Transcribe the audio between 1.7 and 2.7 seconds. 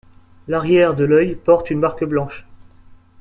marque blanche.